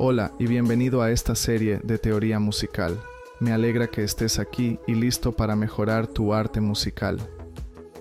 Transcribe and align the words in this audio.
Hola 0.00 0.32
y 0.38 0.46
bienvenido 0.46 1.02
a 1.02 1.10
esta 1.10 1.34
serie 1.34 1.80
de 1.82 1.98
teoría 1.98 2.38
musical. 2.38 2.96
Me 3.40 3.50
alegra 3.50 3.88
que 3.88 4.04
estés 4.04 4.38
aquí 4.38 4.78
y 4.86 4.94
listo 4.94 5.32
para 5.32 5.56
mejorar 5.56 6.06
tu 6.06 6.32
arte 6.32 6.60
musical. 6.60 7.18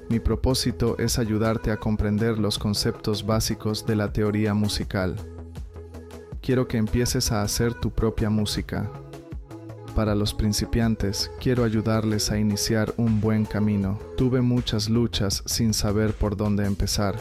Mi 0.08 0.20
propósito 0.20 0.96
es 1.00 1.18
ayudarte 1.18 1.72
a 1.72 1.78
comprender 1.78 2.38
los 2.38 2.60
conceptos 2.60 3.26
básicos 3.26 3.88
de 3.88 3.96
la 3.96 4.14
teoría 4.14 4.54
musical. 4.54 5.16
Quiero 6.40 6.68
que 6.68 6.78
empieces 6.78 7.32
a 7.32 7.42
hacer 7.42 7.74
tu 7.74 7.90
propia 7.90 8.30
música. 8.30 8.92
Para 9.96 10.14
los 10.14 10.36
principiantes, 10.36 11.32
quiero 11.40 11.64
ayudarles 11.64 12.30
a 12.30 12.38
iniciar 12.38 12.94
un 12.98 13.20
buen 13.20 13.44
camino. 13.44 13.98
Tuve 14.18 14.42
muchas 14.42 14.88
luchas 14.88 15.42
sin 15.48 15.74
saber 15.74 16.14
por 16.14 16.38
dónde 16.38 16.68
empezar 16.68 17.16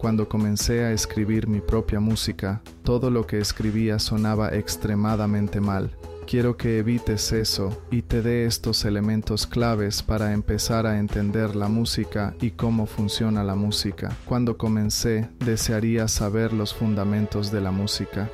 cuando 0.00 0.30
comencé 0.30 0.82
a 0.82 0.92
escribir 0.92 1.46
mi 1.46 1.60
propia 1.60 2.00
música, 2.00 2.62
todo 2.84 3.10
lo 3.10 3.26
que 3.26 3.38
escribía 3.38 3.98
sonaba 3.98 4.48
extremadamente 4.48 5.60
mal. 5.60 5.90
Quiero 6.26 6.56
que 6.56 6.78
evites 6.78 7.32
eso 7.32 7.82
y 7.90 8.00
te 8.00 8.22
dé 8.22 8.46
estos 8.46 8.86
elementos 8.86 9.46
claves 9.46 10.02
para 10.02 10.32
empezar 10.32 10.86
a 10.86 10.98
entender 10.98 11.54
la 11.54 11.68
música 11.68 12.34
y 12.40 12.52
cómo 12.52 12.86
funciona 12.86 13.44
la 13.44 13.56
música. 13.56 14.16
Cuando 14.24 14.56
comencé, 14.56 15.28
desearía 15.44 16.08
saber 16.08 16.54
los 16.54 16.72
fundamentos 16.72 17.52
de 17.52 17.60
la 17.60 17.70
música. 17.70 18.30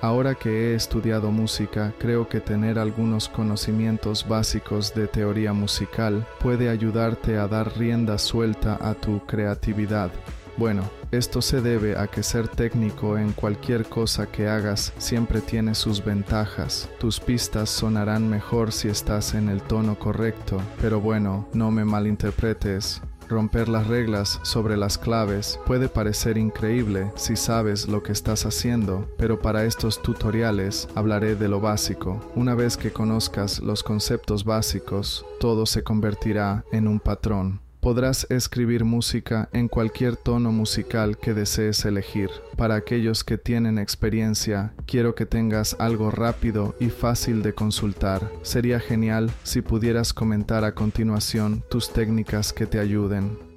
Ahora 0.00 0.36
que 0.36 0.70
he 0.70 0.74
estudiado 0.76 1.32
música, 1.32 1.92
creo 1.98 2.28
que 2.28 2.38
tener 2.38 2.78
algunos 2.78 3.28
conocimientos 3.28 4.28
básicos 4.28 4.94
de 4.94 5.08
teoría 5.08 5.52
musical 5.52 6.24
puede 6.38 6.68
ayudarte 6.68 7.38
a 7.38 7.48
dar 7.48 7.76
rienda 7.76 8.18
suelta 8.18 8.78
a 8.80 8.94
tu 8.94 9.26
creatividad. 9.26 10.12
Bueno, 10.58 10.82
esto 11.12 11.40
se 11.40 11.60
debe 11.60 11.96
a 11.96 12.08
que 12.08 12.24
ser 12.24 12.48
técnico 12.48 13.16
en 13.16 13.32
cualquier 13.32 13.88
cosa 13.88 14.26
que 14.26 14.48
hagas 14.48 14.92
siempre 14.98 15.40
tiene 15.40 15.76
sus 15.76 16.04
ventajas. 16.04 16.90
Tus 16.98 17.20
pistas 17.20 17.70
sonarán 17.70 18.28
mejor 18.28 18.72
si 18.72 18.88
estás 18.88 19.34
en 19.34 19.48
el 19.48 19.62
tono 19.62 19.96
correcto, 19.96 20.60
pero 20.80 21.00
bueno, 21.00 21.46
no 21.52 21.70
me 21.70 21.84
malinterpretes. 21.84 23.00
Romper 23.28 23.68
las 23.68 23.86
reglas 23.86 24.40
sobre 24.42 24.76
las 24.76 24.98
claves 24.98 25.60
puede 25.64 25.88
parecer 25.88 26.36
increíble 26.36 27.12
si 27.14 27.36
sabes 27.36 27.86
lo 27.86 28.02
que 28.02 28.10
estás 28.10 28.44
haciendo, 28.44 29.08
pero 29.16 29.40
para 29.40 29.64
estos 29.64 30.02
tutoriales 30.02 30.88
hablaré 30.96 31.36
de 31.36 31.46
lo 31.46 31.60
básico. 31.60 32.20
Una 32.34 32.56
vez 32.56 32.76
que 32.76 32.90
conozcas 32.90 33.60
los 33.60 33.84
conceptos 33.84 34.44
básicos, 34.44 35.24
todo 35.38 35.66
se 35.66 35.84
convertirá 35.84 36.64
en 36.72 36.88
un 36.88 36.98
patrón. 36.98 37.60
Podrás 37.80 38.26
escribir 38.28 38.84
música 38.84 39.48
en 39.52 39.68
cualquier 39.68 40.16
tono 40.16 40.52
musical 40.52 41.16
que 41.16 41.32
desees 41.32 41.84
elegir. 41.84 42.30
Para 42.56 42.74
aquellos 42.74 43.24
que 43.24 43.38
tienen 43.38 43.78
experiencia, 43.78 44.74
quiero 44.86 45.14
que 45.14 45.26
tengas 45.26 45.76
algo 45.78 46.10
rápido 46.10 46.74
y 46.80 46.90
fácil 46.90 47.42
de 47.42 47.54
consultar. 47.54 48.30
Sería 48.42 48.80
genial 48.80 49.30
si 49.44 49.62
pudieras 49.62 50.12
comentar 50.12 50.64
a 50.64 50.74
continuación 50.74 51.62
tus 51.70 51.92
técnicas 51.92 52.52
que 52.52 52.66
te 52.66 52.78
ayuden. 52.80 53.47